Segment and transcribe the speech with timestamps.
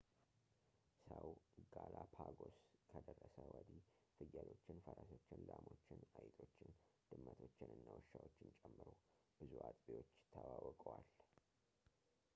[1.07, 1.27] ሰው
[1.73, 2.55] ጋላፓጎስ
[2.91, 3.83] ከደረሰ ወዲህ
[4.15, 6.71] ፍየሎችን ፈረሶችን ላሞችን አይጦችን
[7.11, 8.87] ድመቶችን እና ውሻዎችን ጨምሮ
[9.41, 11.05] ብዙ አጥቢዎች ተዋውቀዋል